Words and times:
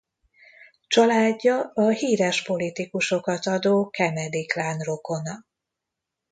Családja 0.87 1.71
a 1.73 1.89
híres 1.89 2.41
politikusokat 2.43 3.45
adó 3.45 3.89
Kennedy-klán 3.89 4.77
rokona. 4.79 5.45